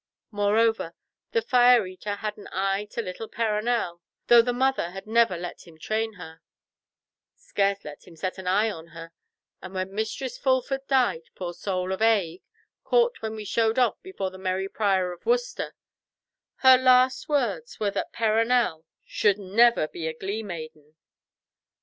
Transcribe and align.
Moreover, 0.31 0.95
the 1.31 1.43
Fire 1.43 1.85
eater 1.85 2.15
had 2.15 2.35
an 2.35 2.49
eye 2.51 2.85
to 2.89 3.03
little 3.03 3.27
Perronel, 3.29 4.01
though 4.29 4.43
her 4.43 4.51
mother 4.51 4.89
had 4.89 5.05
never 5.05 5.37
let 5.37 5.67
him 5.67 5.77
train 5.77 6.13
her—scarce 6.13 7.85
let 7.85 8.07
him 8.07 8.15
set 8.15 8.39
an 8.39 8.47
eye 8.47 8.71
on 8.71 8.87
her; 8.97 9.11
and 9.61 9.75
when 9.75 9.93
Mistress 9.93 10.39
Fulford 10.39 10.87
died, 10.87 11.29
poor 11.35 11.53
soul, 11.53 11.91
of 11.93 12.01
ague, 12.01 12.41
caught 12.83 13.21
when 13.21 13.35
we 13.35 13.45
showed 13.45 13.77
off 13.77 14.01
before 14.01 14.31
the 14.31 14.39
merry 14.39 14.67
Prior 14.67 15.11
of 15.11 15.23
Worcester, 15.27 15.75
her 16.65 16.79
last 16.79 17.29
words 17.29 17.79
were 17.79 17.91
that 17.91 18.11
Perronel 18.11 18.85
should 19.05 19.37
never 19.37 19.87
be 19.87 20.07
a 20.07 20.15
glee 20.17 20.41
maiden. 20.41 20.95